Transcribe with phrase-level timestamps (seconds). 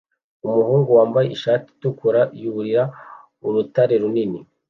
[0.47, 2.83] Umuhungu wambaye ishati itukura yurira
[3.45, 4.39] urutare runini